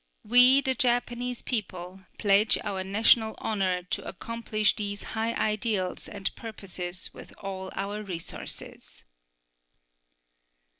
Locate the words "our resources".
7.75-9.05